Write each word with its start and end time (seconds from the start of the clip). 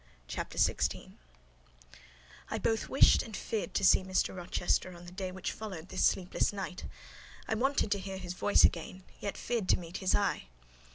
CHAPTER 0.27 0.57
XVI 0.57 1.11
I 2.49 2.57
both 2.57 2.89
wished 2.89 3.21
and 3.21 3.37
feared 3.37 3.75
to 3.75 3.83
see 3.85 4.01
Mr. 4.01 4.35
Rochester 4.35 4.91
on 4.97 5.05
the 5.05 5.11
day 5.11 5.31
which 5.31 5.51
followed 5.51 5.89
this 5.89 6.03
sleepless 6.03 6.51
night: 6.51 6.85
I 7.47 7.53
wanted 7.53 7.91
to 7.91 7.99
hear 7.99 8.17
his 8.17 8.33
voice 8.33 8.63
again, 8.65 9.03
yet 9.19 9.37
feared 9.37 9.69
to 9.69 9.79
meet 9.79 9.97
his 9.97 10.15
eye. 10.15 10.45